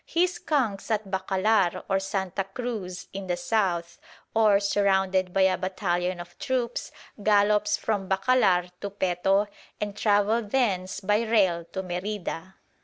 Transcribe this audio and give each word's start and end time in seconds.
He 0.03 0.25
skunks 0.25 0.89
at 0.89 1.11
Bacalar 1.11 1.83
or 1.87 1.99
Santa 1.99 2.43
Cruz 2.43 3.05
in 3.13 3.27
the 3.27 3.37
south, 3.37 3.99
or, 4.33 4.59
surrounded 4.59 5.31
by 5.31 5.41
a 5.41 5.59
battalion 5.59 6.19
of 6.19 6.39
troops, 6.39 6.91
gallops 7.21 7.77
from 7.77 8.09
Bacalar 8.09 8.71
to 8.81 8.89
Peto 8.89 9.45
and 9.79 9.95
travels 9.95 10.49
thence 10.51 11.01
by 11.01 11.21
rail 11.21 11.65
to 11.73 11.83
Merida. 11.83 12.55